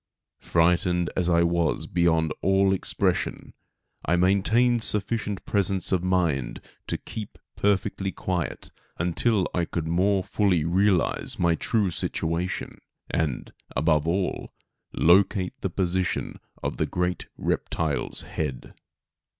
[0.39, 3.53] Frightened as I was beyond all expression,
[4.03, 10.65] I maintained sufficient presence of mind to keep perfectly quiet until I could more fully
[10.65, 12.79] realize my true situation
[13.11, 14.51] and, above all,
[14.91, 18.73] locate the position of the great reptile's head.